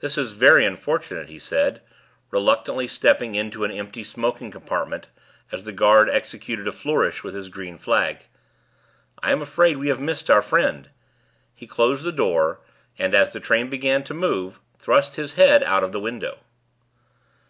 [0.00, 1.80] "This is very unfortunate," he said,
[2.30, 5.06] reluctantly stepping into an empty smoking compartment
[5.50, 8.26] as the guard executed a flourish with his green flag.
[9.22, 10.90] "I am afraid we have missed our friend."
[11.54, 12.60] He closed the door,
[12.98, 16.40] and, as the train began to move, thrust his head out of the window.